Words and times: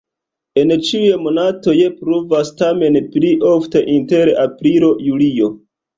En 0.59 0.71
ĉiuj 0.85 1.19
monatoj 1.25 1.75
pluvas, 1.99 2.51
tamen 2.63 2.97
pli 3.17 3.35
ofte 3.53 3.85
inter 3.97 4.33
aprilo-julio. 4.47 5.53